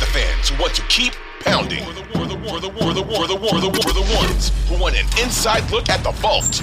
the 0.00 0.06
fans 0.06 0.48
who 0.48 0.60
want 0.60 0.74
to 0.74 0.82
keep 0.88 1.14
pounding. 1.40 1.84
For 1.84 1.92
the, 1.92 2.04
for 2.04 2.26
the, 2.26 2.36
for 2.38 2.60
the, 2.60 2.70
for 2.70 2.94
the, 2.94 3.04
for 3.04 3.26
the, 3.26 3.36
for 3.36 3.60
the, 3.60 3.70
for 3.82 3.92
the 3.92 4.16
ones 4.16 4.50
who 4.68 4.78
want 4.80 4.96
an 4.96 5.06
inside 5.22 5.70
look 5.70 5.88
at 5.88 6.02
the 6.02 6.10
vault. 6.12 6.62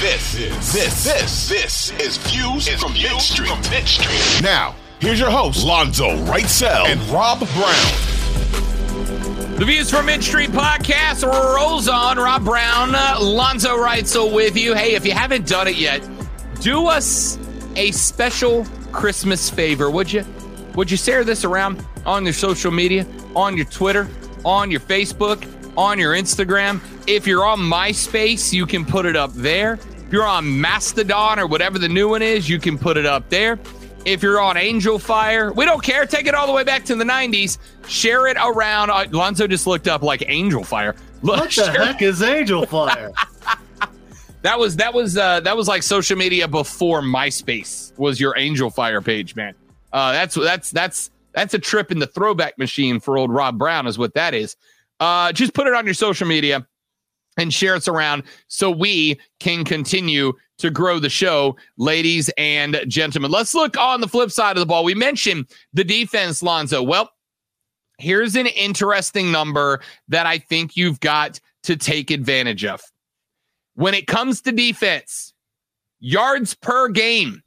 This, 0.00 0.32
this, 0.34 0.72
this, 0.72 1.04
this, 1.04 1.48
this 1.48 1.90
is 2.00 2.16
Views 2.18 2.68
is 2.68 2.80
from 2.80 2.92
Mint 2.92 3.20
Street. 3.20 3.48
From 3.48 3.62
Street. 3.86 4.42
Now, 4.42 4.74
here's 5.00 5.18
your 5.18 5.30
host, 5.30 5.64
Lonzo 5.64 6.16
Writesel 6.26 6.86
and 6.86 7.00
Rob 7.02 7.38
Brown. 7.38 8.12
The 9.58 9.64
Views 9.64 9.90
from 9.90 10.06
Mint 10.06 10.24
Street 10.24 10.50
podcast 10.50 11.22
rolls 11.24 11.88
on. 11.88 12.16
Rob 12.16 12.44
Brown, 12.44 12.94
uh, 12.94 13.18
Lonzo 13.20 13.76
Writesel 13.76 14.34
with 14.34 14.56
you. 14.56 14.74
Hey, 14.74 14.94
if 14.94 15.06
you 15.06 15.12
haven't 15.12 15.46
done 15.46 15.68
it 15.68 15.76
yet, 15.76 16.06
do 16.60 16.86
us 16.86 17.38
a 17.76 17.92
special 17.92 18.66
Christmas 18.90 19.48
favor, 19.48 19.88
would 19.90 20.12
you? 20.12 20.24
Would 20.74 20.90
you 20.90 20.96
share 20.96 21.22
this 21.24 21.44
around 21.44 21.84
on 22.06 22.24
your 22.24 22.32
social 22.32 22.70
media, 22.70 23.06
on 23.36 23.56
your 23.56 23.66
Twitter, 23.66 24.08
on 24.44 24.70
your 24.70 24.80
Facebook, 24.80 25.46
on 25.76 25.98
your 25.98 26.14
Instagram? 26.14 26.80
If 27.06 27.26
you're 27.26 27.44
on 27.44 27.58
MySpace, 27.60 28.52
you 28.52 28.66
can 28.66 28.84
put 28.84 29.04
it 29.04 29.16
up 29.16 29.32
there. 29.34 29.74
If 29.74 30.12
you're 30.12 30.26
on 30.26 30.60
Mastodon 30.60 31.38
or 31.38 31.46
whatever 31.46 31.78
the 31.78 31.88
new 31.88 32.08
one 32.08 32.22
is, 32.22 32.48
you 32.48 32.58
can 32.58 32.78
put 32.78 32.96
it 32.96 33.06
up 33.06 33.28
there. 33.28 33.58
If 34.04 34.22
you're 34.22 34.40
on 34.40 34.56
Angel 34.56 34.98
Fire, 34.98 35.52
we 35.52 35.64
don't 35.64 35.82
care. 35.82 36.06
Take 36.06 36.26
it 36.26 36.34
all 36.34 36.46
the 36.46 36.52
way 36.52 36.64
back 36.64 36.84
to 36.86 36.96
the 36.96 37.04
90s. 37.04 37.58
Share 37.86 38.26
it 38.26 38.36
around. 38.36 38.90
Uh, 38.90 39.06
Lonzo 39.10 39.46
just 39.46 39.66
looked 39.66 39.86
up 39.88 40.02
like 40.02 40.24
Angel 40.26 40.64
Fire. 40.64 40.96
Look, 41.22 41.38
what 41.38 41.50
the 41.54 41.70
heck 41.70 42.02
is 42.02 42.22
Angel 42.22 42.66
Fire? 42.66 43.12
That 44.42 44.58
was 44.58 44.74
that 44.76 44.92
was 44.92 45.16
uh, 45.16 45.38
that 45.40 45.56
was 45.56 45.68
like 45.68 45.84
social 45.84 46.18
media 46.18 46.48
before 46.48 47.00
MySpace 47.00 47.96
was 47.96 48.18
your 48.18 48.36
Angel 48.36 48.70
Fire 48.70 49.00
page, 49.00 49.36
man. 49.36 49.54
Uh, 49.92 50.12
that's 50.12 50.34
that's 50.34 50.70
that's 50.70 51.10
that's 51.32 51.54
a 51.54 51.58
trip 51.58 51.90
in 51.90 51.98
the 51.98 52.06
throwback 52.06 52.58
machine 52.58 53.00
for 53.00 53.16
old 53.16 53.30
Rob 53.30 53.58
Brown, 53.58 53.86
is 53.86 53.98
what 53.98 54.14
that 54.14 54.34
is. 54.34 54.56
Uh, 55.00 55.32
just 55.32 55.54
put 55.54 55.66
it 55.66 55.74
on 55.74 55.84
your 55.84 55.94
social 55.94 56.26
media 56.26 56.66
and 57.38 57.52
share 57.52 57.74
it 57.74 57.88
around 57.88 58.24
so 58.48 58.70
we 58.70 59.18
can 59.40 59.64
continue 59.64 60.32
to 60.58 60.70
grow 60.70 60.98
the 60.98 61.08
show, 61.08 61.56
ladies 61.76 62.30
and 62.36 62.78
gentlemen. 62.86 63.30
Let's 63.30 63.54
look 63.54 63.76
on 63.78 64.00
the 64.00 64.08
flip 64.08 64.30
side 64.30 64.56
of 64.56 64.60
the 64.60 64.66
ball. 64.66 64.84
We 64.84 64.94
mentioned 64.94 65.46
the 65.72 65.84
defense, 65.84 66.42
Lonzo. 66.42 66.82
Well, 66.82 67.10
here's 67.98 68.36
an 68.36 68.46
interesting 68.46 69.32
number 69.32 69.80
that 70.08 70.26
I 70.26 70.38
think 70.38 70.76
you've 70.76 71.00
got 71.00 71.40
to 71.64 71.76
take 71.76 72.10
advantage 72.10 72.64
of. 72.64 72.82
When 73.74 73.94
it 73.94 74.06
comes 74.06 74.42
to 74.42 74.52
defense, 74.52 75.32
yards 76.00 76.54
per 76.54 76.88
game, 76.88 77.42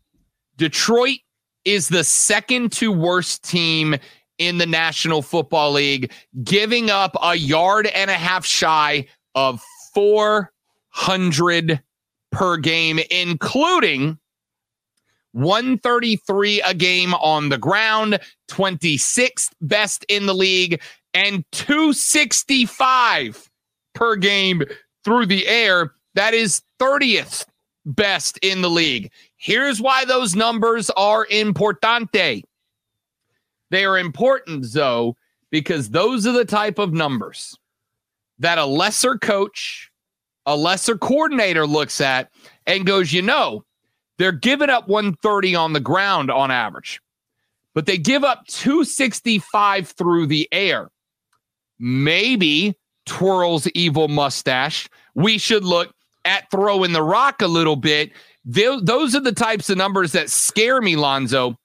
Detroit 0.57 1.19
is 1.65 1.89
the 1.89 2.03
second 2.03 2.71
to 2.73 2.91
worst 2.91 3.43
team 3.43 3.95
in 4.37 4.57
the 4.57 4.65
National 4.65 5.21
Football 5.21 5.73
League, 5.73 6.11
giving 6.43 6.89
up 6.89 7.15
a 7.21 7.35
yard 7.35 7.87
and 7.87 8.09
a 8.09 8.15
half 8.15 8.45
shy 8.45 9.07
of 9.33 9.61
400 9.93 11.81
per 12.31 12.57
game, 12.57 12.99
including 13.09 14.19
133 15.31 16.61
a 16.61 16.73
game 16.73 17.13
on 17.15 17.49
the 17.49 17.57
ground, 17.57 18.19
26th 18.49 19.49
best 19.61 20.05
in 20.07 20.25
the 20.25 20.33
league, 20.33 20.81
and 21.13 21.43
265 21.51 23.49
per 23.93 24.15
game 24.15 24.63
through 25.03 25.25
the 25.25 25.47
air. 25.47 25.93
That 26.13 26.33
is 26.33 26.61
30th 26.79 27.45
best 27.85 28.37
in 28.41 28.61
the 28.61 28.69
league. 28.69 29.11
Here's 29.45 29.79
why 29.79 30.05
those 30.05 30.35
numbers 30.35 30.89
are 30.97 31.27
importante. 31.27 32.41
They 33.69 33.85
are 33.85 33.99
important, 33.99 34.65
though, 34.73 35.17
because 35.51 35.91
those 35.91 36.25
are 36.25 36.31
the 36.31 36.45
type 36.45 36.79
of 36.79 36.93
numbers 36.93 37.55
that 38.39 38.57
a 38.57 38.65
lesser 38.65 39.19
coach, 39.19 39.91
a 40.47 40.55
lesser 40.55 40.97
coordinator 40.97 41.67
looks 41.67 42.01
at 42.01 42.31
and 42.65 42.87
goes, 42.87 43.13
you 43.13 43.21
know, 43.21 43.63
they're 44.17 44.31
giving 44.31 44.71
up 44.71 44.87
130 44.87 45.53
on 45.53 45.73
the 45.73 45.79
ground 45.79 46.31
on 46.31 46.49
average, 46.49 46.99
but 47.75 47.85
they 47.85 47.99
give 47.99 48.23
up 48.23 48.47
265 48.47 49.89
through 49.89 50.25
the 50.25 50.49
air. 50.51 50.89
Maybe 51.77 52.73
twirls 53.05 53.67
evil 53.75 54.07
mustache. 54.07 54.89
We 55.13 55.37
should 55.37 55.63
look 55.63 55.93
at 56.25 56.49
throwing 56.49 56.93
the 56.93 57.03
rock 57.03 57.43
a 57.43 57.47
little 57.47 57.75
bit. 57.75 58.11
They, 58.45 58.79
those 58.81 59.15
are 59.15 59.21
the 59.21 59.31
types 59.31 59.69
of 59.69 59.77
numbers 59.77 60.11
that 60.11 60.29
scare 60.29 60.81
me, 60.81 60.95
Lonzo, 60.95 61.57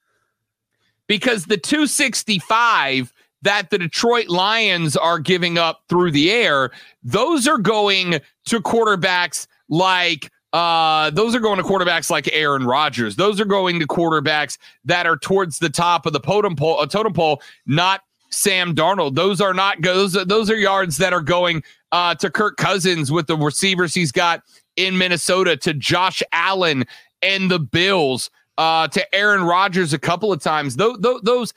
because 1.07 1.45
the 1.45 1.57
265 1.57 3.13
that 3.43 3.69
the 3.69 3.77
Detroit 3.77 4.27
Lions 4.27 4.95
are 4.95 5.19
giving 5.19 5.57
up 5.57 5.83
through 5.89 6.11
the 6.11 6.31
air, 6.31 6.71
those 7.03 7.47
are 7.47 7.57
going 7.57 8.19
to 8.45 8.61
quarterbacks 8.61 9.47
like 9.69 10.31
uh, 10.53 11.09
those 11.11 11.33
are 11.33 11.39
going 11.39 11.57
to 11.57 11.63
quarterbacks 11.63 12.09
like 12.09 12.29
Aaron 12.33 12.65
Rodgers. 12.65 13.15
Those 13.15 13.39
are 13.39 13.45
going 13.45 13.79
to 13.79 13.87
quarterbacks 13.87 14.57
that 14.83 15.05
are 15.05 15.15
towards 15.17 15.59
the 15.59 15.69
top 15.69 16.05
of 16.05 16.11
the 16.11 16.19
totem 16.19 16.55
pole, 16.55 16.79
uh, 16.79 16.85
totem 16.85 17.13
pole 17.13 17.41
not 17.65 18.01
Sam 18.31 18.75
Darnold. 18.75 19.15
Those 19.15 19.39
are 19.39 19.53
not 19.53 19.81
those. 19.81 20.13
Those 20.13 20.49
are 20.49 20.55
yards 20.55 20.97
that 20.97 21.13
are 21.13 21.21
going 21.21 21.63
uh, 21.91 22.15
to 22.15 22.29
Kirk 22.29 22.57
Cousins 22.57 23.11
with 23.11 23.27
the 23.27 23.37
receivers 23.37 23.93
he's 23.93 24.11
got 24.11 24.43
in 24.85 24.97
Minnesota, 24.97 25.57
to 25.57 25.73
Josh 25.73 26.21
Allen 26.31 26.85
and 27.21 27.49
the 27.49 27.59
Bills, 27.59 28.29
uh, 28.57 28.87
to 28.89 29.15
Aaron 29.15 29.43
Rodgers 29.43 29.93
a 29.93 29.99
couple 29.99 30.31
of 30.31 30.41
times. 30.41 30.75
Those 30.75 30.97
those 31.23 31.53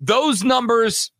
those 0.00 0.42
numbers 0.42 1.10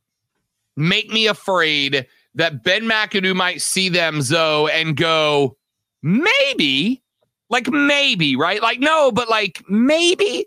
make 0.76 1.10
me 1.10 1.26
afraid 1.26 2.06
that 2.34 2.62
Ben 2.62 2.84
McAdoo 2.84 3.34
might 3.34 3.60
see 3.60 3.88
them, 3.88 4.22
Zoe, 4.22 4.70
and 4.72 4.96
go, 4.96 5.56
maybe, 6.02 7.02
like 7.48 7.68
maybe, 7.68 8.36
right? 8.36 8.62
Like, 8.62 8.78
no, 8.78 9.10
but 9.12 9.28
like 9.28 9.62
maybe 9.68 10.46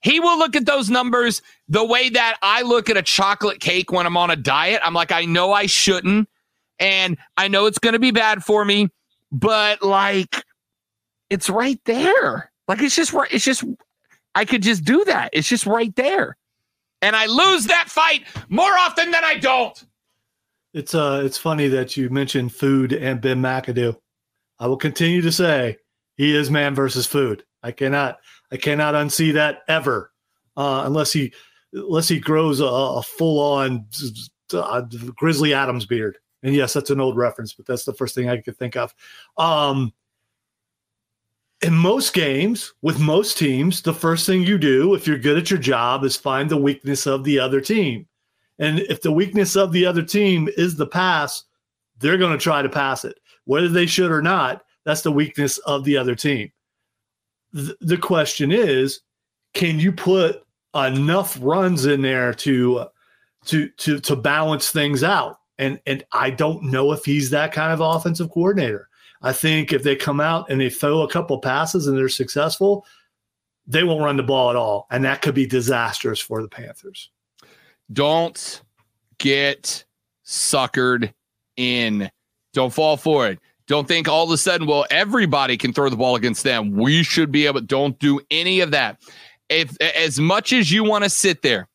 he 0.00 0.20
will 0.20 0.38
look 0.38 0.54
at 0.54 0.66
those 0.66 0.90
numbers 0.90 1.42
the 1.68 1.84
way 1.84 2.08
that 2.10 2.36
I 2.42 2.62
look 2.62 2.88
at 2.88 2.96
a 2.96 3.02
chocolate 3.02 3.60
cake 3.60 3.90
when 3.90 4.06
I'm 4.06 4.16
on 4.16 4.30
a 4.30 4.36
diet. 4.36 4.80
I'm 4.84 4.94
like, 4.94 5.12
I 5.12 5.24
know 5.24 5.52
I 5.52 5.66
shouldn't, 5.66 6.28
and 6.78 7.18
I 7.36 7.48
know 7.48 7.66
it's 7.66 7.78
going 7.78 7.94
to 7.94 7.98
be 7.98 8.10
bad 8.10 8.44
for 8.44 8.64
me, 8.64 8.90
but 9.34 9.82
like, 9.82 10.44
it's 11.28 11.50
right 11.50 11.80
there. 11.84 12.52
Like, 12.68 12.80
it's 12.80 12.94
just 12.94 13.12
right. 13.12 13.28
It's 13.32 13.44
just, 13.44 13.64
I 14.34 14.44
could 14.44 14.62
just 14.62 14.84
do 14.84 15.04
that. 15.04 15.30
It's 15.32 15.48
just 15.48 15.66
right 15.66 15.94
there. 15.96 16.36
And 17.02 17.14
I 17.14 17.26
lose 17.26 17.66
that 17.66 17.88
fight 17.88 18.24
more 18.48 18.72
often 18.78 19.10
than 19.10 19.24
I 19.24 19.34
don't. 19.34 19.84
It's 20.72 20.94
uh, 20.94 21.22
it's 21.24 21.36
funny 21.36 21.68
that 21.68 21.96
you 21.96 22.08
mentioned 22.10 22.54
food 22.54 22.92
and 22.92 23.20
Ben 23.20 23.42
McAdoo. 23.42 23.96
I 24.58 24.66
will 24.66 24.76
continue 24.76 25.20
to 25.20 25.32
say 25.32 25.76
he 26.16 26.34
is 26.34 26.50
man 26.50 26.74
versus 26.74 27.06
food. 27.06 27.44
I 27.62 27.72
cannot, 27.72 28.18
I 28.50 28.56
cannot 28.56 28.94
unsee 28.94 29.34
that 29.34 29.62
ever, 29.68 30.12
uh, 30.56 30.82
unless 30.86 31.12
he, 31.12 31.32
unless 31.72 32.08
he 32.08 32.20
grows 32.20 32.60
a, 32.60 32.66
a 32.66 33.02
full 33.02 33.40
on 33.40 33.86
uh, 34.52 34.82
Grizzly 35.16 35.52
Adams 35.54 35.86
beard. 35.86 36.18
And 36.44 36.54
yes, 36.54 36.74
that's 36.74 36.90
an 36.90 37.00
old 37.00 37.16
reference, 37.16 37.54
but 37.54 37.66
that's 37.66 37.84
the 37.84 37.94
first 37.94 38.14
thing 38.14 38.28
I 38.28 38.36
could 38.36 38.56
think 38.56 38.76
of. 38.76 38.94
Um, 39.38 39.92
in 41.62 41.74
most 41.74 42.12
games, 42.12 42.74
with 42.82 43.00
most 43.00 43.38
teams, 43.38 43.80
the 43.80 43.94
first 43.94 44.26
thing 44.26 44.42
you 44.42 44.58
do 44.58 44.94
if 44.94 45.06
you're 45.06 45.18
good 45.18 45.38
at 45.38 45.50
your 45.50 45.58
job 45.58 46.04
is 46.04 46.16
find 46.16 46.50
the 46.50 46.56
weakness 46.58 47.06
of 47.06 47.24
the 47.24 47.38
other 47.38 47.62
team. 47.62 48.06
And 48.58 48.80
if 48.80 49.00
the 49.00 49.10
weakness 49.10 49.56
of 49.56 49.72
the 49.72 49.86
other 49.86 50.02
team 50.02 50.48
is 50.58 50.76
the 50.76 50.86
pass, 50.86 51.44
they're 51.98 52.18
going 52.18 52.36
to 52.36 52.42
try 52.42 52.60
to 52.60 52.68
pass 52.68 53.06
it. 53.06 53.18
Whether 53.46 53.68
they 53.68 53.86
should 53.86 54.12
or 54.12 54.22
not, 54.22 54.62
that's 54.84 55.00
the 55.00 55.12
weakness 55.12 55.56
of 55.58 55.84
the 55.84 55.96
other 55.96 56.14
team. 56.14 56.52
Th- 57.54 57.76
the 57.80 57.96
question 57.96 58.52
is, 58.52 59.00
can 59.54 59.80
you 59.80 59.92
put 59.92 60.44
enough 60.74 61.38
runs 61.40 61.86
in 61.86 62.02
there 62.02 62.34
to 62.34 62.86
to 63.46 63.68
to 63.68 64.00
to 64.00 64.16
balance 64.16 64.70
things 64.70 65.02
out? 65.02 65.38
And 65.58 65.80
and 65.86 66.04
I 66.12 66.30
don't 66.30 66.64
know 66.64 66.92
if 66.92 67.04
he's 67.04 67.30
that 67.30 67.52
kind 67.52 67.72
of 67.72 67.80
offensive 67.80 68.30
coordinator. 68.30 68.88
I 69.22 69.32
think 69.32 69.72
if 69.72 69.82
they 69.82 69.96
come 69.96 70.20
out 70.20 70.50
and 70.50 70.60
they 70.60 70.68
throw 70.68 71.02
a 71.02 71.08
couple 71.08 71.38
passes 71.38 71.86
and 71.86 71.96
they're 71.96 72.08
successful, 72.08 72.84
they 73.66 73.82
won't 73.82 74.02
run 74.02 74.16
the 74.16 74.22
ball 74.22 74.50
at 74.50 74.56
all, 74.56 74.86
and 74.90 75.04
that 75.04 75.22
could 75.22 75.34
be 75.34 75.46
disastrous 75.46 76.20
for 76.20 76.42
the 76.42 76.48
Panthers. 76.48 77.10
Don't 77.92 78.62
get 79.18 79.84
suckered 80.26 81.12
in. 81.56 82.10
Don't 82.52 82.72
fall 82.72 82.96
for 82.96 83.28
it. 83.28 83.38
Don't 83.66 83.88
think 83.88 84.08
all 84.08 84.24
of 84.24 84.30
a 84.30 84.36
sudden, 84.36 84.66
well, 84.66 84.84
everybody 84.90 85.56
can 85.56 85.72
throw 85.72 85.88
the 85.88 85.96
ball 85.96 86.16
against 86.16 86.44
them. 86.44 86.72
We 86.72 87.02
should 87.02 87.32
be 87.32 87.46
able. 87.46 87.62
Don't 87.62 87.98
do 87.98 88.20
any 88.30 88.60
of 88.60 88.72
that. 88.72 89.00
If 89.48 89.80
as 89.80 90.20
much 90.20 90.52
as 90.52 90.70
you 90.70 90.84
want 90.84 91.04
to 91.04 91.10
sit 91.10 91.42
there 91.42 91.68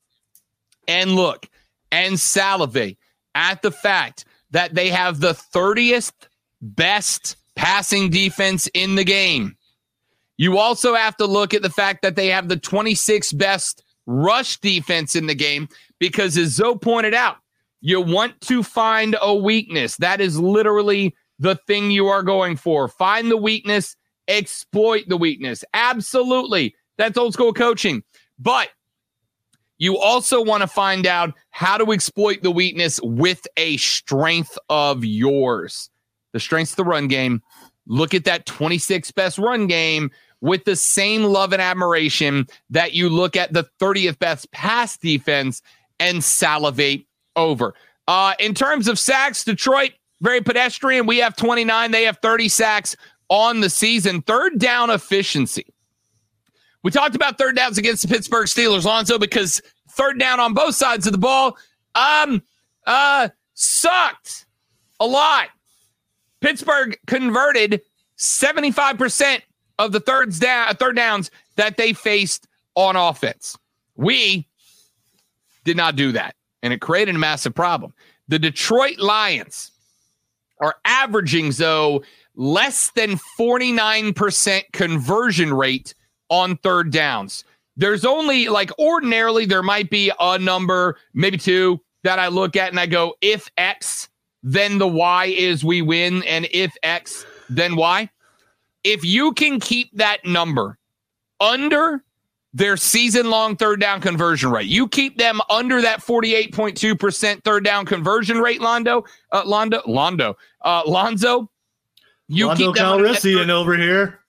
and 0.88 1.16
look 1.16 1.48
and 1.92 2.20
salivate 2.20 2.98
at 3.36 3.62
the 3.62 3.72
fact 3.72 4.26
that 4.52 4.74
they 4.74 4.90
have 4.90 5.20
the 5.20 5.34
30th 5.34 6.12
best 6.62 7.36
passing 7.56 8.10
defense 8.10 8.68
in 8.74 8.96
the 8.96 9.04
game, 9.04 9.56
you 10.38 10.58
also 10.58 10.96
have 10.96 11.18
to 11.18 11.26
look 11.26 11.54
at 11.54 11.62
the 11.62 11.70
fact 11.70 12.02
that 12.02 12.16
they 12.16 12.28
have 12.28 12.48
the 12.48 12.58
26th 12.58 13.38
best 13.38 13.84
rush 14.06 14.58
defense 14.58 15.16
in 15.16 15.28
the 15.28 15.36
game 15.36 15.68
because, 16.00 16.38
as 16.38 16.56
Zoe 16.56 16.78
pointed 16.78 17.14
out, 17.14 17.38
you 17.82 18.02
want 18.02 18.40
to 18.42 18.64
find 18.64 19.16
a 19.22 19.36
weakness. 19.36 19.98
That 19.98 20.22
is 20.22 20.40
literally 20.40 21.16
the 21.40 21.56
thing 21.68 21.92
you 21.92 22.08
are 22.08 22.24
going 22.24 22.58
for. 22.58 22.88
Find 22.88 23.30
the 23.30 23.38
weakness, 23.38 23.96
exploit 24.28 25.06
the 25.08 25.18
weakness. 25.18 25.64
Absolutely. 25.74 26.76
That's 26.98 27.18
old 27.18 27.34
school 27.34 27.54
coaching. 27.54 28.04
But 28.38 28.70
you 29.80 29.98
also 29.98 30.44
want 30.44 30.62
to 30.62 30.68
find 30.68 31.08
out 31.08 31.34
how 31.52 31.78
to 31.78 31.92
exploit 31.92 32.44
the 32.44 32.52
weakness 32.52 33.00
with 33.02 33.48
a 33.58 33.78
strength 33.78 34.58
of 34.70 35.04
yours. 35.04 35.90
The 36.34 36.40
strength's 36.40 36.74
of 36.74 36.78
the 36.78 36.84
run 36.84 37.08
game. 37.08 37.42
Look 37.88 38.14
at 38.14 38.26
that 38.26 38.46
26 38.46 39.12
best 39.12 39.38
run 39.40 39.66
game 39.66 40.12
with 40.42 40.66
the 40.66 40.76
same 40.76 41.24
love 41.24 41.54
and 41.54 41.62
admiration 41.62 42.46
that 42.70 42.94
you 42.94 43.10
look 43.10 43.36
at 43.36 43.54
the 43.54 43.68
30th 43.82 44.20
best 44.20 44.52
pass 44.52 44.98
defense 44.98 45.62
and 46.00 46.24
salivate 46.24 47.06
over. 47.36 47.74
Uh, 48.08 48.34
in 48.40 48.54
terms 48.54 48.88
of 48.88 49.00
sacks, 49.00 49.44
Detroit, 49.44 49.92
very 50.22 50.42
pedestrian. 50.42 51.06
We 51.06 51.18
have 51.18 51.36
29, 51.36 51.92
they 51.92 52.04
have 52.04 52.20
30 52.22 52.50
sacks 52.50 52.96
on 53.30 53.62
the 53.62 53.70
season. 53.70 54.22
Third 54.22 54.60
down 54.60 54.90
efficiency. 54.90 55.66
We 56.84 56.92
talked 56.92 57.16
about 57.16 57.38
third 57.38 57.56
downs 57.56 57.78
against 57.78 58.04
the 58.04 58.08
Pittsburgh 58.08 58.48
Steelers, 58.48 58.86
Lonzo, 58.86 59.18
because 59.18 59.62
third 59.90 60.20
down 60.20 60.40
on 60.40 60.54
both 60.54 60.76
sides 60.76 61.06
of 61.06 61.12
the 61.12 61.18
ball 61.18 61.58
um 61.96 62.42
uh 62.86 63.30
sucked 63.54 64.46
a 65.00 65.06
lot. 65.06 65.50
Pittsburgh 66.42 66.98
converted 67.08 67.82
75% 68.18 69.42
of 69.78 69.92
the 69.92 70.00
thirds 70.00 70.40
down 70.40 70.74
third 70.76 70.96
downs 70.96 71.32
that 71.56 71.78
they 71.78 71.94
faced 71.94 72.48
on 72.76 72.96
offense. 72.96 73.58
We 73.96 74.48
did 75.66 75.76
not 75.76 75.96
do 75.96 76.14
that, 76.14 76.36
and 76.64 76.72
it 76.72 76.80
created 76.80 77.16
a 77.16 77.20
massive 77.20 77.54
problem. 77.54 77.94
The 78.28 78.40
Detroit 78.40 79.00
Lions 79.00 79.72
are 80.62 80.76
averaging 80.86 81.52
though 81.52 82.04
less 82.36 82.92
than 82.92 83.20
49% 83.38 84.64
conversion 84.72 85.54
rate 85.54 85.94
on 86.30 86.58
third 86.58 86.92
downs. 86.92 87.44
There's 87.78 88.06
only 88.06 88.50
like 88.50 88.78
ordinarily 88.78 89.46
there 89.46 89.64
might 89.64 89.90
be 89.90 90.12
a 90.20 90.38
number, 90.38 90.98
maybe 91.14 91.38
two 91.38 91.80
that 92.04 92.20
I 92.20 92.28
look 92.28 92.56
at 92.56 92.70
and 92.70 92.80
I 92.80 92.86
go, 92.86 93.16
if 93.22 93.50
X, 93.58 94.10
then 94.44 94.78
the 94.78 94.88
Y 94.88 95.26
is 95.26 95.64
we 95.64 95.82
win, 95.82 96.24
and 96.24 96.48
if 96.52 96.76
X, 96.84 97.26
then 97.50 97.76
Y. 97.76 98.10
If 98.84 99.04
you 99.04 99.34
can 99.34 99.60
keep 99.60 99.96
that 99.98 100.26
number 100.26 100.78
under 101.40 102.04
their 102.54 102.78
season 102.78 103.30
long 103.30 103.56
third 103.56 103.80
down 103.80 104.02
conversion 104.02 104.52
rate. 104.52 104.68
You 104.68 104.88
keep 104.88 105.18
them 105.18 105.40
under 105.50 105.82
that 105.82 106.00
48.2% 106.02 107.44
third 107.44 107.64
down 107.64 107.86
conversion 107.86 108.40
rate, 108.40 108.60
Londo, 108.60 109.06
uh, 109.32 109.44
Londo, 109.44 109.84
Londo, 109.86 110.36
uh, 110.62 110.82
Lonzo. 110.86 111.50
You 112.28 112.48
Londo 112.48 112.58
keep 112.58 112.76
them 112.76 112.86
Calrissian 112.86 113.50
over 113.50 113.78
here. 113.78 114.20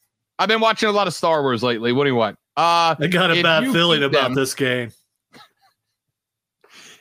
I've 0.41 0.49
been 0.49 0.61
watching 0.61 0.89
a 0.89 0.93
lot 0.93 1.07
of 1.07 1.13
Star 1.13 1.43
Wars 1.43 1.63
lately. 1.63 1.93
What 1.93 2.05
do 2.05 2.11
you 2.11 2.17
want? 2.17 2.39
Uh, 2.57 2.97
I 2.99 3.09
got 3.09 3.31
a 3.31 3.43
bad 3.43 3.65
feeling 3.73 4.03
about 4.03 4.23
them, 4.23 4.35
this 4.35 4.55
game. 4.55 4.91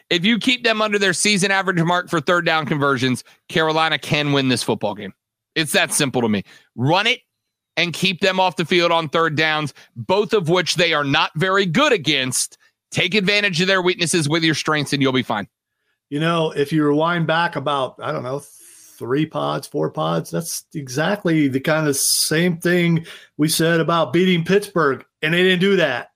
If 0.09 0.25
you 0.25 0.38
keep 0.39 0.65
them 0.65 0.81
under 0.81 1.00
their 1.00 1.13
season 1.13 1.50
average 1.50 1.81
mark 1.81 2.09
for 2.09 2.19
third 2.19 2.45
down 2.45 2.65
conversions, 2.65 3.24
Carolina 3.47 3.97
can 3.97 4.33
win 4.33 4.50
this 4.50 4.62
football 4.62 4.94
game. 4.94 5.13
It's 5.56 5.71
that 5.71 5.94
simple 5.94 6.21
to 6.21 6.27
me. 6.27 6.44
Run 6.75 7.07
it 7.07 7.21
and 7.77 7.94
keep 7.94 8.19
them 8.19 8.41
off 8.41 8.57
the 8.57 8.65
field 8.65 8.91
on 8.91 9.07
third 9.07 9.38
downs, 9.38 9.74
both 9.95 10.33
of 10.33 10.50
which 10.50 10.75
they 10.75 10.92
are 10.92 11.06
not 11.06 11.31
very 11.38 11.65
good 11.65 11.94
against. 11.94 12.57
Take 12.92 13.15
advantage 13.15 13.62
of 13.62 13.68
their 13.68 13.81
weaknesses 13.81 14.27
with 14.27 14.44
your 14.44 14.56
strengths, 14.56 14.92
and 14.92 15.01
you'll 15.01 15.13
be 15.13 15.24
fine. 15.24 15.47
You 16.09 16.19
know, 16.19 16.51
if 16.51 16.74
you 16.74 16.83
rewind 16.85 17.25
back 17.25 17.56
about, 17.56 17.95
I 18.01 18.12
don't 18.12 18.24
know, 18.24 18.42
three 18.99 19.25
pods, 19.25 19.65
four 19.65 19.89
pods. 19.89 20.29
That's 20.29 20.65
exactly 20.75 21.47
the 21.47 21.61
kind 21.61 21.87
of 21.87 21.95
same 21.95 22.57
thing 22.57 23.05
we 23.37 23.47
said 23.47 23.79
about 23.79 24.13
beating 24.13 24.43
Pittsburgh, 24.43 25.03
and 25.21 25.33
they 25.33 25.41
didn't 25.41 25.61
do 25.61 25.77
that. 25.77 26.11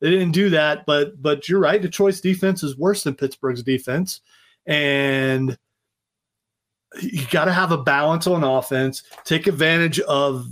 They 0.00 0.10
didn't 0.10 0.32
do 0.32 0.50
that, 0.50 0.84
but 0.84 1.22
but 1.22 1.48
you're 1.48 1.60
right. 1.60 1.80
Detroit's 1.80 2.20
defense 2.20 2.62
is 2.62 2.76
worse 2.76 3.04
than 3.04 3.14
Pittsburgh's 3.14 3.62
defense, 3.62 4.20
and 4.66 5.56
you 7.00 7.26
got 7.30 7.46
to 7.46 7.52
have 7.52 7.72
a 7.72 7.78
balance 7.78 8.26
on 8.26 8.44
offense. 8.44 9.04
Take 9.24 9.46
advantage 9.46 10.00
of 10.00 10.46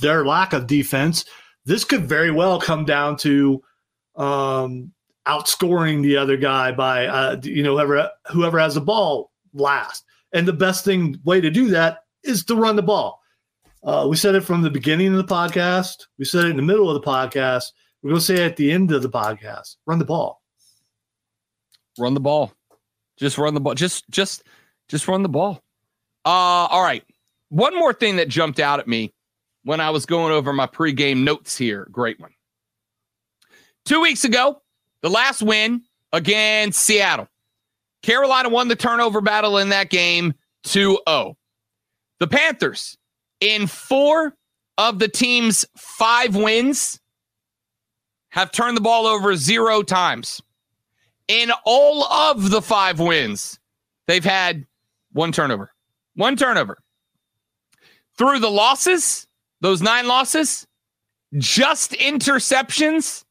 their 0.00 0.24
lack 0.24 0.54
of 0.54 0.66
defense. 0.66 1.26
This 1.66 1.84
could 1.84 2.06
very 2.06 2.30
well 2.30 2.60
come 2.60 2.84
down 2.84 3.16
to 3.18 3.62
um, 4.16 4.92
outscoring 5.26 6.02
the 6.02 6.16
other 6.16 6.36
guy 6.38 6.72
by 6.72 7.06
uh, 7.06 7.40
you 7.42 7.62
know 7.62 7.74
whoever 7.74 8.10
whoever 8.32 8.58
has 8.58 8.74
the 8.74 8.80
ball 8.80 9.30
last. 9.52 10.05
And 10.36 10.46
the 10.46 10.52
best 10.52 10.84
thing 10.84 11.18
way 11.24 11.40
to 11.40 11.48
do 11.48 11.68
that 11.68 12.00
is 12.22 12.44
to 12.44 12.56
run 12.56 12.76
the 12.76 12.82
ball. 12.82 13.22
Uh, 13.82 14.06
we 14.06 14.16
said 14.16 14.34
it 14.34 14.42
from 14.42 14.60
the 14.60 14.68
beginning 14.68 15.14
of 15.14 15.16
the 15.16 15.34
podcast. 15.34 16.08
We 16.18 16.26
said 16.26 16.44
it 16.44 16.50
in 16.50 16.56
the 16.56 16.62
middle 16.62 16.90
of 16.90 17.02
the 17.02 17.08
podcast. 17.08 17.72
We're 18.02 18.10
going 18.10 18.20
to 18.20 18.26
say 18.26 18.34
it 18.34 18.50
at 18.50 18.56
the 18.58 18.70
end 18.70 18.92
of 18.92 19.00
the 19.00 19.08
podcast. 19.08 19.76
Run 19.86 19.98
the 19.98 20.04
ball. 20.04 20.42
Run 21.98 22.12
the 22.12 22.20
ball. 22.20 22.52
Just 23.16 23.38
run 23.38 23.54
the 23.54 23.60
ball. 23.60 23.72
Just, 23.74 24.10
just, 24.10 24.42
just 24.88 25.08
run 25.08 25.22
the 25.22 25.30
ball. 25.30 25.62
Uh, 26.26 26.68
all 26.68 26.82
right. 26.82 27.02
One 27.48 27.74
more 27.74 27.94
thing 27.94 28.16
that 28.16 28.28
jumped 28.28 28.60
out 28.60 28.78
at 28.78 28.86
me 28.86 29.14
when 29.62 29.80
I 29.80 29.88
was 29.88 30.04
going 30.04 30.34
over 30.34 30.52
my 30.52 30.66
pregame 30.66 31.24
notes 31.24 31.56
here. 31.56 31.88
Great 31.90 32.20
one. 32.20 32.34
Two 33.86 34.02
weeks 34.02 34.26
ago, 34.26 34.60
the 35.00 35.08
last 35.08 35.40
win 35.40 35.80
against 36.12 36.82
Seattle. 36.82 37.26
Carolina 38.02 38.48
won 38.48 38.68
the 38.68 38.76
turnover 38.76 39.20
battle 39.20 39.58
in 39.58 39.70
that 39.70 39.90
game 39.90 40.34
2 40.64 40.98
0. 41.08 41.36
The 42.18 42.26
Panthers, 42.26 42.96
in 43.40 43.66
four 43.66 44.34
of 44.78 44.98
the 44.98 45.08
team's 45.08 45.66
five 45.76 46.34
wins, 46.34 47.00
have 48.30 48.52
turned 48.52 48.76
the 48.76 48.82
ball 48.82 49.06
over 49.06 49.34
zero 49.36 49.82
times. 49.82 50.42
In 51.28 51.50
all 51.64 52.04
of 52.04 52.50
the 52.50 52.62
five 52.62 53.00
wins, 53.00 53.58
they've 54.06 54.24
had 54.24 54.66
one 55.12 55.32
turnover. 55.32 55.72
One 56.14 56.36
turnover. 56.36 56.78
Through 58.16 58.38
the 58.38 58.50
losses, 58.50 59.26
those 59.60 59.82
nine 59.82 60.06
losses, 60.06 60.66
just 61.36 61.92
interceptions, 61.92 63.24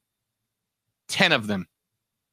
10 1.08 1.32
of 1.32 1.48
them. 1.48 1.68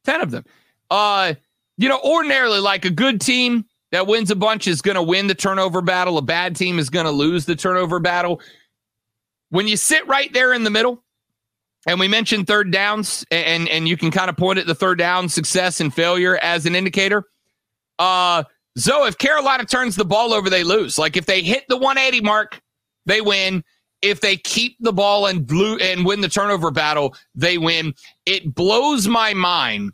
10 0.04 0.20
of 0.20 0.30
them. 0.30 0.44
Uh, 0.90 1.34
you 1.82 1.88
know, 1.88 1.98
ordinarily, 2.04 2.60
like 2.60 2.84
a 2.84 2.90
good 2.90 3.20
team 3.20 3.64
that 3.90 4.06
wins 4.06 4.30
a 4.30 4.36
bunch 4.36 4.68
is 4.68 4.80
going 4.80 4.94
to 4.94 5.02
win 5.02 5.26
the 5.26 5.34
turnover 5.34 5.82
battle. 5.82 6.16
A 6.16 6.22
bad 6.22 6.54
team 6.54 6.78
is 6.78 6.88
going 6.88 7.06
to 7.06 7.10
lose 7.10 7.44
the 7.44 7.56
turnover 7.56 7.98
battle. 7.98 8.40
When 9.50 9.66
you 9.66 9.76
sit 9.76 10.06
right 10.06 10.32
there 10.32 10.52
in 10.52 10.62
the 10.62 10.70
middle, 10.70 11.02
and 11.88 11.98
we 11.98 12.06
mentioned 12.06 12.46
third 12.46 12.70
downs, 12.70 13.26
and 13.32 13.68
and 13.68 13.88
you 13.88 13.96
can 13.96 14.12
kind 14.12 14.30
of 14.30 14.36
point 14.36 14.60
at 14.60 14.68
the 14.68 14.76
third 14.76 14.98
down 14.98 15.28
success 15.28 15.80
and 15.80 15.92
failure 15.92 16.38
as 16.40 16.66
an 16.66 16.76
indicator. 16.76 17.24
Uh, 17.98 18.44
so 18.76 19.04
if 19.04 19.18
Carolina 19.18 19.64
turns 19.64 19.96
the 19.96 20.04
ball 20.04 20.32
over, 20.32 20.48
they 20.48 20.62
lose. 20.62 20.98
Like 20.98 21.16
if 21.16 21.26
they 21.26 21.42
hit 21.42 21.64
the 21.68 21.76
180 21.76 22.20
mark, 22.20 22.60
they 23.06 23.20
win. 23.20 23.64
If 24.02 24.20
they 24.20 24.36
keep 24.36 24.76
the 24.78 24.92
ball 24.92 25.26
and 25.26 25.44
blue 25.44 25.78
and 25.78 26.06
win 26.06 26.20
the 26.20 26.28
turnover 26.28 26.70
battle, 26.70 27.16
they 27.34 27.58
win. 27.58 27.92
It 28.24 28.54
blows 28.54 29.08
my 29.08 29.34
mind 29.34 29.90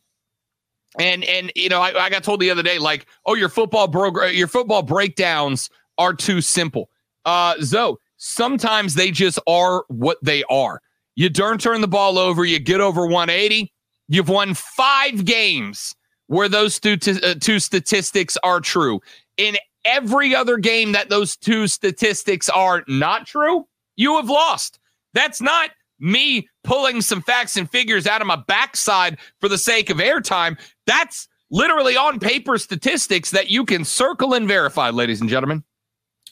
and 0.99 1.25
and 1.25 1.52
you 1.54 1.68
know, 1.68 1.80
I, 1.80 2.04
I 2.04 2.11
got 2.11 2.23
told 2.23 2.40
the 2.40 2.50
other 2.50 2.62
day, 2.62 2.78
like, 2.78 3.07
oh, 3.26 3.35
your 3.35 3.49
football 3.49 3.88
bro- 3.88 4.26
your 4.26 4.49
football 4.49 4.83
breakdowns 4.83 5.68
are 5.99 6.14
too 6.14 6.40
simple. 6.40 6.88
Uh, 7.25 7.54
Zoe, 7.61 7.97
sometimes 8.16 8.95
they 8.95 9.11
just 9.11 9.38
are 9.47 9.85
what 9.88 10.18
they 10.23 10.45
are. 10.45 10.80
You 11.16 11.28
don't 11.28 11.61
turn 11.61 11.80
the 11.80 11.88
ball 11.88 12.16
over, 12.16 12.45
you 12.45 12.59
get 12.61 12.80
over 12.80 13.07
180. 13.07 13.73
You've 14.09 14.28
won 14.28 14.54
five 14.54 15.25
games 15.25 15.95
where 16.28 16.49
those 16.49 16.78
two, 16.78 16.97
t- 16.97 17.21
uh, 17.23 17.35
two 17.40 17.59
statistics 17.59 18.38
are 18.42 18.61
true. 18.61 19.00
In 19.37 19.57
every 19.85 20.35
other 20.35 20.57
game 20.59 20.92
that 20.92 21.09
those 21.09 21.37
two 21.37 21.66
statistics 21.66 22.49
are 22.49 22.85
not 22.87 23.26
true, 23.26 23.66
you 23.97 24.16
have 24.16 24.30
lost. 24.30 24.78
That's 25.12 25.42
not 25.42 25.71
me 25.99 26.49
pulling 26.68 27.00
some 27.00 27.22
facts 27.22 27.56
and 27.56 27.70
figures 27.70 28.06
out 28.06 28.20
of 28.20 28.26
my 28.26 28.37
backside 28.37 29.16
for 29.40 29.48
the 29.48 29.56
sake 29.56 29.88
of 29.88 29.96
airtime. 29.96 30.58
That's 30.87 31.26
literally 31.50 31.96
on 31.96 32.20
paper 32.20 32.58
statistics 32.58 33.30
that 33.30 33.50
you 33.50 33.64
can 33.64 33.87
circle 33.87 34.34
and 34.34 34.46
verify, 34.46 34.90
ladies 34.90 35.22
and 35.22 35.30
gentlemen. 35.30 35.64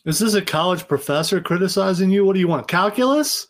Is 0.04 0.18
this 0.18 0.34
a 0.34 0.42
college 0.42 0.86
professor 0.86 1.40
criticizing 1.40 2.10
you? 2.10 2.26
What 2.26 2.34
do 2.34 2.40
you 2.40 2.48
want? 2.48 2.68
Calculus? 2.68 3.46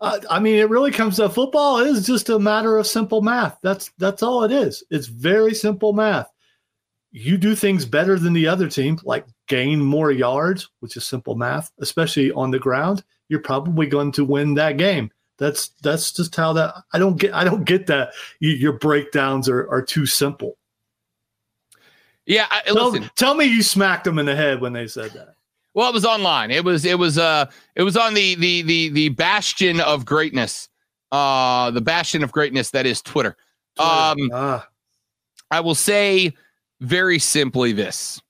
Uh, 0.00 0.20
I 0.30 0.38
mean, 0.38 0.54
it 0.54 0.70
really 0.70 0.92
comes 0.92 1.16
to 1.16 1.28
football 1.28 1.78
is 1.78 2.06
just 2.06 2.28
a 2.28 2.38
matter 2.38 2.78
of 2.78 2.86
simple 2.86 3.20
math. 3.20 3.58
That's 3.62 3.90
that's 3.98 4.22
all 4.22 4.44
it 4.44 4.52
is. 4.52 4.84
It's 4.90 5.08
very 5.08 5.52
simple 5.52 5.92
math. 5.92 6.30
You 7.10 7.36
do 7.36 7.56
things 7.56 7.84
better 7.84 8.20
than 8.20 8.34
the 8.34 8.46
other 8.46 8.68
team, 8.68 9.00
like 9.02 9.26
gain 9.48 9.80
more 9.80 10.12
yards, 10.12 10.70
which 10.78 10.96
is 10.96 11.04
simple 11.04 11.34
math, 11.34 11.72
especially 11.80 12.30
on 12.32 12.52
the 12.52 12.58
ground. 12.60 13.02
You're 13.28 13.40
probably 13.40 13.86
going 13.86 14.12
to 14.12 14.24
win 14.24 14.54
that 14.54 14.76
game. 14.76 15.10
That's 15.38 15.68
that's 15.82 16.12
just 16.12 16.34
how 16.36 16.52
that 16.52 16.74
I 16.92 16.98
don't 16.98 17.18
get 17.18 17.34
I 17.34 17.44
don't 17.44 17.64
get 17.64 17.86
that 17.88 18.12
you, 18.40 18.50
your 18.50 18.74
breakdowns 18.74 19.48
are, 19.48 19.68
are 19.68 19.82
too 19.82 20.06
simple. 20.06 20.56
Yeah, 22.26 22.46
I, 22.50 22.62
Tell, 22.62 22.90
listen. 22.90 23.10
tell 23.16 23.34
me 23.34 23.44
you 23.44 23.62
smacked 23.62 24.04
them 24.04 24.18
in 24.18 24.26
the 24.26 24.36
head 24.36 24.60
when 24.60 24.72
they 24.72 24.86
said 24.86 25.10
that. 25.10 25.34
Well, 25.74 25.88
it 25.90 25.92
was 25.92 26.06
online. 26.06 26.50
It 26.50 26.64
was 26.64 26.84
it 26.84 26.98
was 26.98 27.18
uh 27.18 27.46
it 27.74 27.82
was 27.82 27.96
on 27.96 28.14
the 28.14 28.36
the 28.36 28.62
the 28.62 28.88
the 28.90 29.08
bastion 29.10 29.80
of 29.80 30.04
greatness. 30.04 30.68
Uh 31.10 31.70
the 31.72 31.80
bastion 31.80 32.22
of 32.22 32.30
greatness 32.30 32.70
that 32.70 32.86
is 32.86 33.02
Twitter. 33.02 33.36
Um 33.78 34.30
Ah, 34.32 34.68
I 35.50 35.60
will 35.60 35.74
say 35.74 36.32
very 36.80 37.18
simply 37.18 37.72
this. 37.72 38.20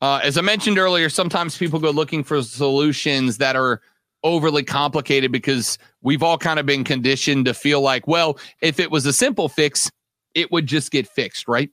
Uh, 0.00 0.20
as 0.22 0.38
I 0.38 0.42
mentioned 0.42 0.78
earlier, 0.78 1.08
sometimes 1.08 1.58
people 1.58 1.80
go 1.80 1.90
looking 1.90 2.22
for 2.22 2.40
solutions 2.42 3.38
that 3.38 3.56
are 3.56 3.80
overly 4.24 4.62
complicated 4.62 5.32
because 5.32 5.78
we've 6.02 6.22
all 6.22 6.38
kind 6.38 6.58
of 6.58 6.66
been 6.66 6.84
conditioned 6.84 7.44
to 7.46 7.54
feel 7.54 7.80
like, 7.80 8.06
well, 8.06 8.38
if 8.60 8.80
it 8.80 8.90
was 8.90 9.06
a 9.06 9.12
simple 9.12 9.48
fix, 9.48 9.90
it 10.34 10.50
would 10.52 10.66
just 10.66 10.90
get 10.90 11.06
fixed, 11.06 11.48
right? 11.48 11.70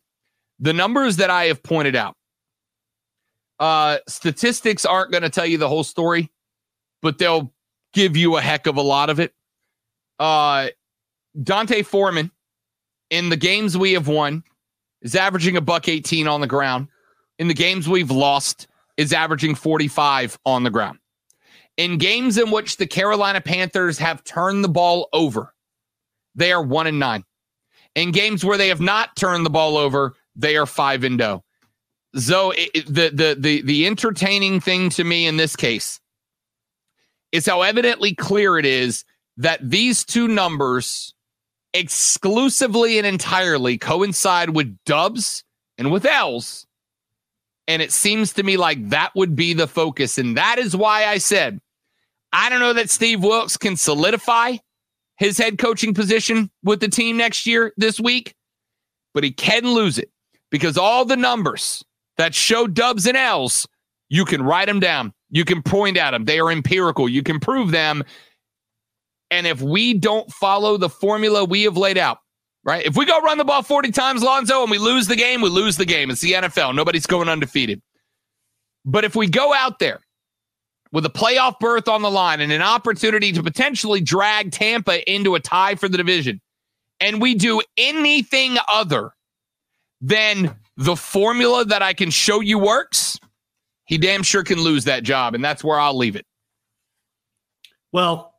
The 0.60 0.74
numbers 0.74 1.18
that 1.18 1.30
I 1.30 1.46
have 1.46 1.62
pointed 1.64 1.96
out, 1.96 2.16
uh, 3.60 3.98
statistics 4.08 4.86
aren't 4.86 5.12
going 5.12 5.24
to 5.24 5.30
tell 5.30 5.46
you 5.46 5.58
the 5.58 5.70
whole 5.70 5.84
story, 5.84 6.32
but 7.02 7.18
they'll 7.18 7.54
give 7.94 8.16
you 8.18 8.38
a 8.38 8.42
heck 8.42 8.68
of 8.68 8.78
a 8.78 8.82
lot 8.82 9.10
of 9.10 9.20
it. 9.20 9.34
Uh, 10.20 10.70
D'Onta 11.42 11.86
Foreman, 11.86 12.32
in 13.10 13.30
the 13.30 13.38
games 13.38 13.78
we 13.78 13.94
have 13.94 14.08
won, 14.08 14.44
is 15.02 15.16
averaging 15.16 15.58
a 15.58 15.62
buck 15.62 15.88
18 15.88 16.28
on 16.28 16.42
the 16.42 16.48
ground. 16.48 16.88
In 17.38 17.48
the 17.48 17.54
games 17.54 17.88
we've 17.88 18.12
lost, 18.12 18.68
is 18.98 19.12
averaging 19.12 19.56
45 19.56 20.40
on 20.46 20.64
the 20.64 20.70
ground. 20.70 21.00
In 21.78 21.98
games 21.98 22.38
in 22.38 22.52
which 22.52 22.78
the 22.78 22.88
Carolina 22.88 23.42
Panthers 23.42 23.98
have 24.00 24.24
turned 24.24 24.64
the 24.64 24.70
ball 24.70 25.10
over, 25.12 25.54
they 26.36 26.52
are 26.52 26.64
one 26.64 26.88
and 26.88 27.00
nine. 27.00 27.24
In 27.96 28.12
games 28.12 28.44
where 28.46 28.58
they 28.58 28.70
have 28.70 28.82
not 28.82 29.16
turned 29.16 29.46
the 29.46 29.50
ball 29.50 29.78
over, 29.78 30.16
they 30.36 30.56
are 30.58 30.66
five 30.66 31.04
and 31.04 31.20
zero. 31.20 31.44
So 32.16 32.52
it, 32.52 32.70
it- 32.74 32.86
the 32.88 33.10
the 33.10 33.36
the 33.38 33.62
the 33.62 33.88
entertaining 33.88 34.60
thing 34.62 34.90
to 34.92 35.04
me 35.04 35.28
in 35.28 35.38
this 35.38 35.56
case 35.56 36.00
is 37.32 37.46
how 37.46 37.62
evidently 37.62 38.16
clear 38.16 38.58
it 38.58 38.66
is 38.66 39.04
that 39.38 39.60
these 39.70 40.06
two 40.06 40.28
numbers 40.30 41.14
exclusively 41.74 42.98
and 42.98 43.06
entirely 43.06 43.78
coincide 43.78 44.52
with 44.52 44.78
dubs 44.86 45.44
and 45.78 45.92
with 45.92 46.06
L's. 46.06 46.66
And 47.68 47.82
it 47.82 47.92
seems 47.92 48.32
to 48.34 48.44
me 48.44 48.56
like 48.56 48.90
that 48.90 49.12
would 49.16 49.36
be 49.36 49.54
the 49.54 49.68
focus. 49.68 50.18
And 50.18 50.38
that 50.38 50.58
is 50.60 50.76
why 50.76 51.06
I 51.06 51.18
said, 51.18 51.60
I 52.32 52.50
don't 52.50 52.60
know 52.60 52.74
that 52.74 52.90
Steve 52.90 53.24
Wilks 53.24 53.58
can 53.58 53.76
solidify 53.76 54.58
his 55.18 55.38
head 55.38 55.58
coaching 55.58 55.94
position 55.94 56.50
with 56.64 56.80
the 56.80 56.88
team 56.88 57.18
next 57.18 57.46
year, 57.46 57.74
this 57.78 58.00
week, 58.00 58.36
but 59.14 59.24
he 59.24 59.32
can 59.32 59.66
lose 59.66 59.98
it 59.98 60.10
because 60.52 60.78
all 60.78 61.06
the 61.06 61.16
numbers 61.16 61.84
that 62.18 62.36
show 62.36 62.68
dubs 62.68 63.06
and 63.06 63.18
L's, 63.18 63.68
you 64.10 64.26
can 64.26 64.42
write 64.42 64.68
them 64.68 64.80
down. 64.80 65.14
You 65.30 65.46
can 65.46 65.64
point 65.64 65.98
at 65.98 66.12
them. 66.12 66.26
They 66.26 66.40
are 66.40 66.52
empirical. 66.52 67.10
You 67.10 67.24
can 67.24 67.40
prove 67.40 67.72
them. 67.72 68.04
And 69.32 69.48
if 69.48 69.62
we 69.62 69.94
don't 69.94 70.32
follow 70.32 70.78
the 70.78 70.90
formula 70.90 71.44
we 71.44 71.64
have 71.64 71.78
laid 71.78 71.98
out, 71.98 72.20
right? 72.64 72.86
If 72.86 72.96
we 72.96 73.06
go 73.06 73.20
run 73.22 73.38
the 73.38 73.44
ball 73.44 73.64
40 73.64 73.92
times, 73.92 74.22
Lonzo, 74.22 74.62
and 74.62 74.72
we 74.72 74.78
lose 74.78 75.08
the 75.08 75.16
game, 75.16 75.42
we 75.42 75.50
lose 75.50 75.78
the 75.78 75.86
game. 75.86 76.10
It's 76.10 76.22
the 76.22 76.34
NFL. 76.34 76.76
Nobody's 76.76 77.08
going 77.08 77.30
undefeated. 77.30 77.82
But 78.86 79.04
if 79.04 79.16
we 79.16 79.28
go 79.28 79.54
out 79.54 79.80
there 79.80 80.02
with 80.96 81.06
a 81.06 81.10
playoff 81.10 81.60
berth 81.60 81.90
on 81.90 82.02
the 82.02 82.10
line 82.10 82.40
and 82.40 82.54
an 82.54 82.62
opportunity 82.62 83.34
to 83.34 83.44
potentially 83.44 84.00
drag 84.00 84.54
Tampa 84.54 85.12
into 85.12 85.36
a 85.36 85.42
tie 85.42 85.76
for 85.76 85.90
the 85.90 85.98
division, 85.98 86.40
and 87.02 87.22
we 87.22 87.36
do 87.36 87.62
anything 87.78 88.56
other 88.72 89.12
than 90.00 90.56
the 90.78 90.96
formula 90.96 91.66
that 91.66 91.82
I 91.82 91.92
can 91.92 92.10
show 92.10 92.40
you 92.40 92.58
works, 92.58 93.20
he 93.84 93.98
damn 93.98 94.24
sure 94.24 94.42
can 94.42 94.62
lose 94.62 94.86
that 94.86 95.04
job. 95.04 95.36
And 95.36 95.44
that's 95.44 95.66
where 95.66 95.78
I'll 95.78 95.98
leave 95.98 96.16
it. 96.16 96.26
well, 97.92 98.36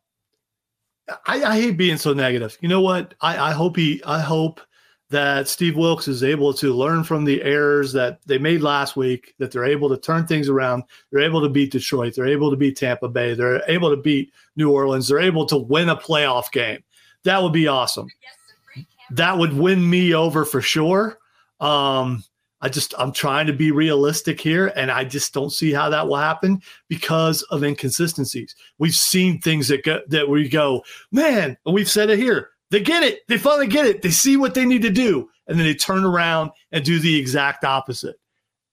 I, 1.26 1.44
I 1.44 1.60
hate 1.60 1.76
being 1.76 1.98
so 1.98 2.14
negative. 2.14 2.56
You 2.62 2.70
know 2.70 2.80
what? 2.80 3.12
I, 3.20 3.50
I 3.50 3.52
hope 3.52 3.76
he. 3.76 4.02
I 4.06 4.20
hope 4.20 4.62
that 5.10 5.48
Steve 5.48 5.76
Wilks 5.76 6.08
is 6.08 6.24
able 6.24 6.52
to 6.54 6.74
learn 6.74 7.04
from 7.04 7.24
the 7.24 7.42
errors 7.42 7.92
that 7.92 8.18
they 8.26 8.38
made 8.38 8.60
last 8.62 8.96
week. 8.96 9.34
That 9.38 9.52
they're 9.52 9.64
able 9.64 9.88
to 9.88 9.96
turn 9.96 10.26
things 10.26 10.48
around. 10.48 10.84
They're 11.10 11.22
able 11.22 11.42
to 11.42 11.48
beat 11.48 11.72
Detroit. 11.72 12.14
They're 12.14 12.26
able 12.26 12.50
to 12.50 12.56
beat 12.56 12.76
Tampa 12.76 13.08
Bay. 13.08 13.34
They're 13.34 13.62
able 13.68 13.90
to 13.90 13.96
beat 13.96 14.32
New 14.56 14.72
Orleans. 14.72 15.08
They're 15.08 15.20
able 15.20 15.46
to 15.46 15.56
win 15.56 15.88
a 15.88 15.96
playoff 15.96 16.50
game. 16.50 16.82
That 17.24 17.42
would 17.42 17.52
be 17.52 17.68
awesome. 17.68 18.08
That 19.10 19.38
would 19.38 19.52
win 19.52 19.88
me 19.88 20.14
over 20.14 20.44
for 20.44 20.60
sure. 20.60 21.18
Um, 21.60 22.24
I 22.60 22.68
just 22.68 22.94
I'm 22.98 23.12
trying 23.12 23.46
to 23.46 23.52
be 23.52 23.70
realistic 23.70 24.40
here, 24.40 24.72
and 24.76 24.90
I 24.90 25.04
just 25.04 25.32
don't 25.32 25.52
see 25.52 25.72
how 25.72 25.90
that 25.90 26.08
will 26.08 26.16
happen 26.16 26.62
because 26.88 27.42
of 27.44 27.62
inconsistencies. 27.62 28.56
We've 28.78 28.94
seen 28.94 29.40
things 29.40 29.68
that 29.68 29.84
go 29.84 30.00
that 30.08 30.28
we 30.28 30.48
go, 30.48 30.82
man, 31.12 31.56
and 31.64 31.74
we've 31.74 31.90
said 31.90 32.10
it 32.10 32.18
here. 32.18 32.50
They 32.70 32.80
get 32.80 33.02
it. 33.02 33.20
They 33.28 33.38
finally 33.38 33.68
get 33.68 33.86
it. 33.86 34.02
They 34.02 34.10
see 34.10 34.36
what 34.36 34.54
they 34.54 34.64
need 34.64 34.82
to 34.82 34.90
do, 34.90 35.28
and 35.46 35.58
then 35.58 35.66
they 35.66 35.74
turn 35.74 36.04
around 36.04 36.50
and 36.72 36.84
do 36.84 36.98
the 36.98 37.16
exact 37.16 37.64
opposite. 37.64 38.16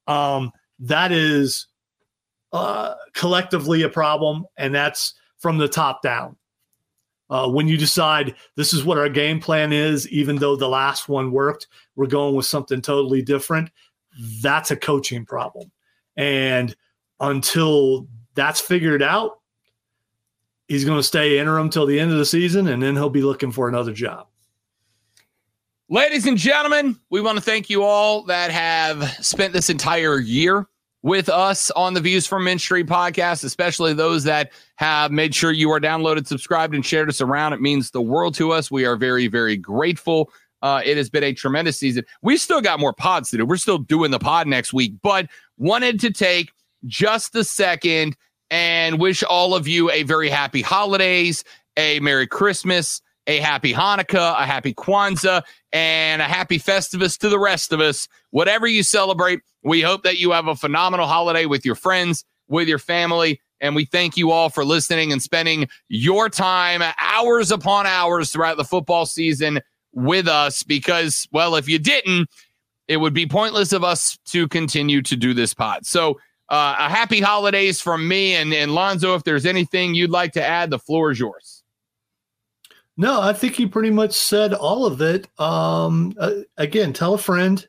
Um, 0.07 0.51
that 0.79 1.11
is 1.11 1.67
uh, 2.51 2.95
collectively 3.13 3.83
a 3.83 3.89
problem, 3.89 4.45
and 4.57 4.73
that's 4.73 5.13
from 5.37 5.57
the 5.57 5.67
top 5.67 6.01
down. 6.01 6.37
Uh, 7.29 7.49
when 7.49 7.67
you 7.67 7.77
decide 7.77 8.35
this 8.55 8.73
is 8.73 8.83
what 8.83 8.97
our 8.97 9.09
game 9.09 9.39
plan 9.39 9.71
is, 9.73 10.07
even 10.09 10.35
though 10.35 10.55
the 10.55 10.69
last 10.69 11.09
one 11.09 11.31
worked, 11.31 11.67
we're 11.95 12.05
going 12.05 12.35
with 12.35 12.45
something 12.45 12.81
totally 12.81 13.21
different. 13.21 13.71
That's 14.41 14.71
a 14.71 14.75
coaching 14.75 15.25
problem. 15.25 15.71
And 16.15 16.75
until 17.19 18.07
that's 18.35 18.59
figured 18.59 19.01
out, 19.01 19.39
he's 20.73 20.83
going 20.83 20.97
to 20.97 21.03
stay 21.03 21.37
interim 21.37 21.69
till 21.69 21.85
the 21.85 21.99
end 21.99 22.11
of 22.11 22.17
the 22.17 22.25
season, 22.25 22.67
and 22.67 22.81
then 22.81 22.95
he'll 22.95 23.09
be 23.09 23.21
looking 23.21 23.51
for 23.51 23.69
another 23.69 23.93
job. 23.93 24.27
Ladies 25.87 26.25
and 26.25 26.35
gentlemen, 26.35 26.99
we 27.11 27.21
want 27.21 27.37
to 27.37 27.43
thank 27.43 27.69
you 27.69 27.83
all 27.83 28.23
that 28.23 28.49
have 28.49 29.07
spent 29.23 29.53
this 29.53 29.69
entire 29.69 30.17
year 30.19 30.67
with 31.03 31.29
us 31.29 31.69
on 31.71 31.93
the 31.93 32.01
Views 32.01 32.25
from 32.25 32.45
Mint 32.45 32.59
Street 32.59 32.87
podcast, 32.87 33.43
especially 33.43 33.93
those 33.93 34.23
that 34.23 34.51
have 34.77 35.11
made 35.11 35.35
sure 35.35 35.51
you 35.51 35.69
are 35.69 35.79
downloaded, 35.79 36.25
subscribed, 36.25 36.73
and 36.73 36.83
shared 36.83 37.07
us 37.07 37.21
around. 37.21 37.53
It 37.53 37.61
means 37.61 37.91
the 37.91 38.01
world 38.01 38.33
to 38.35 38.51
us. 38.51 38.71
We 38.71 38.85
are 38.85 38.95
very, 38.95 39.27
very 39.27 39.57
grateful. 39.57 40.31
Uh, 40.63 40.81
it 40.83 40.97
has 40.97 41.09
been 41.09 41.23
a 41.23 41.33
tremendous 41.33 41.77
season. 41.77 42.03
We 42.23 42.37
still 42.37 42.61
got 42.61 42.79
more 42.79 42.93
pods 42.93 43.29
to 43.29 43.37
do. 43.37 43.45
We're 43.45 43.57
still 43.57 43.77
doing 43.77 44.09
the 44.09 44.17
pod 44.17 44.47
next 44.47 44.73
week, 44.73 44.93
but 45.03 45.27
wanted 45.57 45.99
to 45.99 46.11
take 46.11 46.51
just 46.85 47.35
a 47.35 47.43
second 47.43 48.15
and 48.53 48.99
wish 48.99 49.23
all 49.23 49.55
of 49.55 49.67
you 49.67 49.89
a 49.89 50.03
very 50.03 50.29
happy 50.29 50.61
holidays, 50.61 51.43
a 51.75 51.99
Merry 52.01 52.27
Christmas, 52.27 53.01
a 53.25 53.39
happy 53.39 53.73
Hanukkah, 53.73 54.39
a 54.39 54.45
happy 54.45 54.75
Kwanzaa, 54.75 55.41
and 55.71 56.21
a 56.21 56.25
happy 56.25 56.59
Festivus 56.59 57.17
to 57.17 57.29
the 57.29 57.39
rest 57.39 57.73
of 57.73 57.79
us. 57.79 58.07
Whatever 58.29 58.67
you 58.67 58.83
celebrate, 58.83 59.39
we 59.63 59.81
hope 59.81 60.03
that 60.03 60.19
you 60.19 60.29
have 60.33 60.45
a 60.45 60.55
phenomenal 60.55 61.07
holiday 61.07 61.47
with 61.47 61.65
your 61.65 61.73
friends, 61.73 62.25
with 62.47 62.67
your 62.67 62.77
family. 62.77 63.41
And 63.59 63.75
we 63.75 63.85
thank 63.85 64.17
you 64.17 64.29
all 64.29 64.49
for 64.49 64.63
listening 64.63 65.11
and 65.11 65.19
spending 65.19 65.67
your 65.89 66.29
time 66.29 66.83
hours 66.99 67.49
upon 67.49 67.87
hours 67.87 68.31
throughout 68.31 68.57
the 68.57 68.63
football 68.63 69.07
season 69.07 69.61
with 69.93 70.27
us 70.27 70.61
because, 70.61 71.27
well, 71.31 71.55
if 71.55 71.67
you 71.67 71.79
didn't, 71.79 72.29
it 72.87 72.97
would 72.97 73.15
be 73.15 73.25
pointless 73.25 73.73
of 73.73 73.83
us 73.83 74.19
to 74.25 74.47
continue 74.47 75.01
to 75.01 75.15
do 75.15 75.33
this 75.33 75.55
pod. 75.55 75.87
So, 75.87 76.19
uh, 76.53 76.75
a 76.77 76.87
happy 76.87 77.19
holidays 77.19 77.81
from 77.81 78.07
me 78.07 78.35
and, 78.35 78.53
and 78.53 78.75
Lonzo. 78.75 79.15
If 79.15 79.23
there's 79.23 79.47
anything 79.47 79.95
you'd 79.95 80.11
like 80.11 80.33
to 80.33 80.45
add, 80.45 80.69
the 80.69 80.77
floor 80.77 81.09
is 81.09 81.19
yours. 81.19 81.63
No, 82.95 83.19
I 83.19 83.33
think 83.33 83.55
he 83.55 83.65
pretty 83.65 83.89
much 83.89 84.13
said 84.13 84.53
all 84.53 84.85
of 84.85 85.01
it. 85.01 85.27
Um, 85.39 86.13
uh, 86.19 86.41
again, 86.57 86.93
tell 86.93 87.15
a 87.15 87.17
friend, 87.17 87.67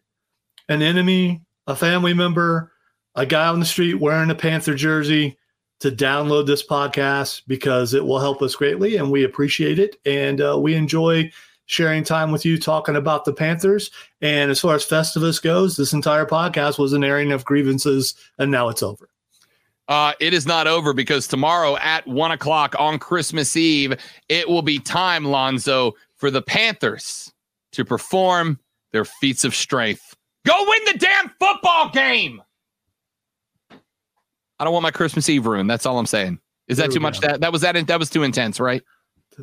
an 0.68 0.82
enemy, 0.82 1.40
a 1.66 1.74
family 1.74 2.12
member, 2.12 2.72
a 3.14 3.24
guy 3.24 3.46
on 3.46 3.58
the 3.58 3.64
street 3.64 3.94
wearing 3.94 4.28
a 4.28 4.34
Panther 4.34 4.74
jersey 4.74 5.38
to 5.80 5.90
download 5.90 6.46
this 6.46 6.66
podcast 6.66 7.40
because 7.46 7.94
it 7.94 8.04
will 8.04 8.20
help 8.20 8.42
us 8.42 8.54
greatly 8.54 8.96
and 8.96 9.10
we 9.10 9.24
appreciate 9.24 9.78
it. 9.78 9.96
And 10.04 10.42
uh, 10.42 10.58
we 10.60 10.74
enjoy 10.74 11.32
sharing 11.66 12.04
time 12.04 12.30
with 12.30 12.44
you 12.44 12.58
talking 12.58 12.96
about 12.96 13.24
the 13.24 13.32
Panthers. 13.32 13.90
And 14.20 14.50
as 14.50 14.60
far 14.60 14.74
as 14.74 14.84
Festivus 14.84 15.42
goes, 15.42 15.76
this 15.76 15.92
entire 15.92 16.26
podcast 16.26 16.78
was 16.78 16.92
an 16.92 17.04
airing 17.04 17.32
of 17.32 17.44
grievances 17.44 18.14
and 18.38 18.50
now 18.50 18.68
it's 18.68 18.82
over. 18.82 19.08
Uh, 19.88 20.12
it 20.18 20.32
is 20.32 20.46
not 20.46 20.66
over 20.66 20.92
because 20.94 21.26
tomorrow 21.26 21.76
at 21.76 22.06
one 22.06 22.30
o'clock 22.30 22.74
on 22.78 22.98
Christmas 22.98 23.54
Eve, 23.56 23.94
it 24.28 24.48
will 24.48 24.62
be 24.62 24.78
time, 24.78 25.26
Lonzo, 25.26 25.92
for 26.16 26.30
the 26.30 26.40
Panthers 26.40 27.32
to 27.72 27.84
perform 27.84 28.58
their 28.92 29.04
feats 29.04 29.44
of 29.44 29.54
strength. 29.54 30.14
Go 30.46 30.54
win 30.66 30.78
the 30.86 30.98
damn 30.98 31.30
football 31.38 31.90
game. 31.90 32.40
I 34.58 34.64
don't 34.64 34.72
want 34.72 34.84
my 34.84 34.90
Christmas 34.90 35.28
Eve 35.28 35.46
ruined. 35.46 35.68
That's 35.68 35.84
all 35.84 35.98
I'm 35.98 36.06
saying. 36.06 36.38
Is 36.68 36.78
that 36.78 36.84
There 36.84 36.92
too 36.92 37.00
much? 37.00 37.20
go. 37.20 37.28
That 37.28 37.40
that 37.40 37.52
was 37.52 37.60
that 37.62 37.86
that 37.86 37.98
was 37.98 38.08
too 38.08 38.22
intense, 38.22 38.60
right? 38.60 38.82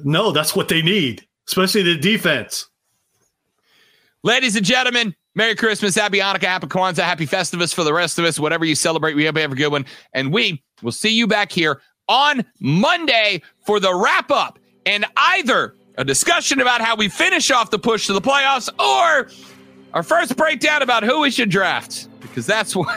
No, 0.04 0.32
that's 0.32 0.56
what 0.56 0.70
they 0.70 0.82
need, 0.82 1.28
especially 1.52 1.84
the 1.84 1.98
defense. 1.98 2.70
Ladies 4.24 4.56
and 4.56 4.66
gentlemen, 4.66 5.14
Merry 5.36 5.56
Christmas, 5.56 5.96
Happy 5.96 6.20
Hanukkah, 6.20 6.44
Happy 6.44 6.68
Kwanzaa, 6.68 7.04
Happy 7.04 7.28
Festivus 7.28 7.74
for 7.74 7.84
the 7.84 7.94
rest 7.94 8.18
of 8.18 8.26
us. 8.26 8.40
Whatever 8.40 8.64
you 8.64 8.76
celebrate, 8.76 9.16
we 9.16 9.26
hope 9.26 9.36
you 9.36 9.42
have 9.42 9.52
a 9.52 9.56
good 9.56 9.72
one. 9.72 9.86
And 10.14 10.32
we 10.32 10.64
will 10.82 10.94
see 10.94 11.10
you 11.10 11.28
back 11.28 11.52
here 11.52 11.82
on 12.08 12.46
Monday 12.62 13.42
for 13.66 13.82
the 13.82 13.94
wrap 13.94 14.32
up 14.32 14.60
and 14.86 15.06
either 15.18 15.76
a 15.98 16.06
discussion 16.06 16.62
about 16.62 16.80
how 16.80 16.96
we 16.96 17.10
finish 17.10 17.52
off 17.52 17.70
the 17.70 17.80
push 17.80 18.08
to 18.08 18.14
the 18.14 18.22
playoffs 18.22 18.70
or 18.80 19.30
our 19.94 20.04
first 20.04 20.38
breakdown 20.38 20.82
about 20.82 21.04
who 21.04 21.20
we 21.20 21.32
should 21.32 21.50
draft 21.50 22.08
because 22.22 22.46
that's 22.46 22.76
what 22.76 22.88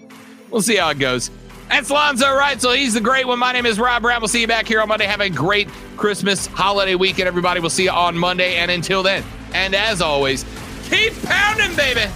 we'll 0.50 0.62
see 0.62 0.76
how 0.76 0.88
it 0.88 0.98
goes. 0.98 1.30
That's 1.70 1.88
Lonzo 1.88 2.26
Writesel. 2.26 2.76
He's 2.76 2.94
the 2.94 3.00
great 3.00 3.28
one. 3.28 3.38
My 3.38 3.52
name 3.52 3.64
is 3.64 3.78
Rob 3.78 4.02
Brown. 4.02 4.20
We'll 4.20 4.26
see 4.26 4.40
you 4.40 4.48
back 4.48 4.66
here 4.66 4.80
on 4.80 4.88
Monday. 4.88 5.06
Have 5.06 5.20
a 5.20 5.30
great 5.30 5.68
Christmas 5.96 6.46
holiday 6.46 6.96
weekend, 6.96 7.28
everybody. 7.28 7.60
We'll 7.60 7.70
see 7.70 7.84
you 7.84 7.92
on 7.92 8.18
Monday. 8.18 8.56
And 8.56 8.72
until 8.72 9.04
then, 9.04 9.22
and 9.54 9.72
as 9.74 10.02
always, 10.02 10.44
keep 10.88 11.14
pounding, 11.22 11.74
baby. 11.76 12.10